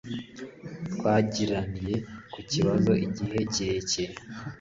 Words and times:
Twaganiriye 0.93 1.95
ku 2.33 2.39
kibazo 2.51 2.91
igihe 3.05 3.39
kirekire. 3.53 4.13